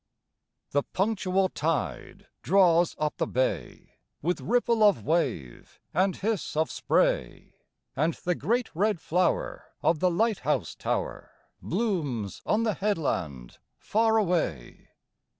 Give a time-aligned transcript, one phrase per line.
[0.71, 7.53] The punctual tide draws up the bay, With ripple of wave and hiss of spray,
[7.95, 11.29] And the great red flower of the light house tower
[11.61, 14.87] Blooms on the headland far away.